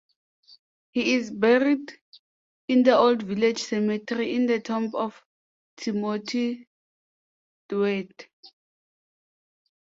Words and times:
He 0.89 1.13
is 1.13 1.29
buried 1.29 1.95
in 2.67 2.81
the 2.81 2.97
Old 2.97 3.21
Village 3.21 3.59
Cemetery 3.61 4.33
in 4.33 4.47
the 4.47 4.59
tomb 4.59 4.95
of 4.95 5.23
Timothy 5.77 6.67
Dwight. 7.69 8.27